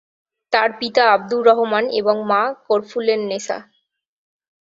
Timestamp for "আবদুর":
1.11-1.43